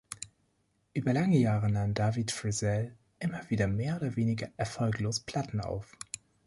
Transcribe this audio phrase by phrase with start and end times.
[0.95, 5.95] Über lange Jahre nahm David Frizzell immer wieder mehr oder weniger erfolglos Platten auf.